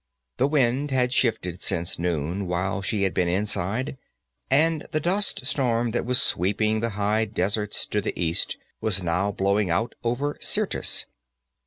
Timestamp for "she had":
2.81-3.13